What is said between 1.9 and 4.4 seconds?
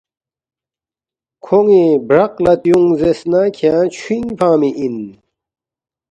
برق لہ تیونگ زیرس نہ کھیانگ چھُوئِنگ